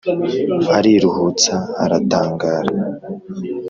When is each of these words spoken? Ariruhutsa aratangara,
Ariruhutsa 0.77 1.55
aratangara, 1.83 2.71